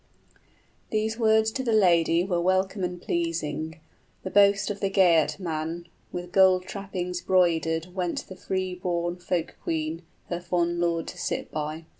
These 0.89 1.19
words 1.19 1.51
to 1.51 1.63
the 1.63 1.73
lady 1.73 2.23
were 2.23 2.41
welcome 2.41 2.83
and 2.83 2.99
pleasing, 2.99 3.79
The 4.23 4.31
boast 4.31 4.71
of 4.71 4.79
the 4.79 4.89
Geatman; 4.89 5.85
with 6.11 6.31
gold 6.31 6.63
trappings 6.65 7.21
broidered 7.21 7.93
Went 7.93 8.27
the 8.27 8.35
freeborn 8.35 9.17
folk 9.17 9.57
queen 9.61 10.01
her 10.29 10.39
fond 10.41 10.79
lord 10.79 11.05
to 11.09 11.19
sit 11.19 11.51
by. 11.51 11.85